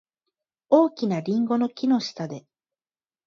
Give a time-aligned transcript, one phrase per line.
[0.71, 2.47] 大きなリンゴの木の下で。